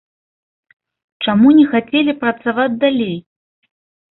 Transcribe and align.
Чаму 1.27 1.47
не 1.59 1.65
хацелі 1.73 2.15
працаваць 2.25 2.69
далей? 2.85 3.17